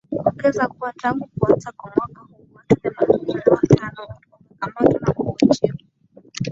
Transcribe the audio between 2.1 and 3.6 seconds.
huu watu themanini na